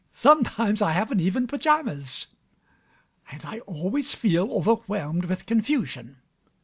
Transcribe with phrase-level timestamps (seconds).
[0.13, 2.25] Sometimes I haven't even pyjamas.
[3.31, 6.17] And I always feel overwhelmed with confusion.